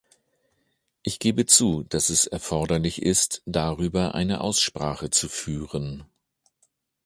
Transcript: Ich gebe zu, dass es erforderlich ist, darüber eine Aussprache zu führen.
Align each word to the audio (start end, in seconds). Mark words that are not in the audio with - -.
Ich 1.03 1.19
gebe 1.19 1.45
zu, 1.45 1.83
dass 1.83 2.09
es 2.09 2.25
erforderlich 2.25 3.03
ist, 3.03 3.43
darüber 3.45 4.15
eine 4.15 4.41
Aussprache 4.41 5.11
zu 5.11 5.29
führen. 5.29 6.05